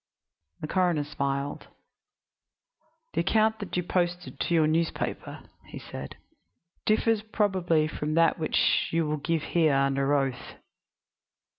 [0.61, 1.67] The coroner smiled.
[3.13, 6.17] "The account that you posted to your newspaper," he said,
[6.87, 10.55] "differs probably from that which you will give here under oath."